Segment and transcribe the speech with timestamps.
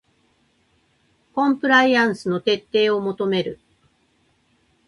[1.35, 3.59] コンプライアンスの徹底を求める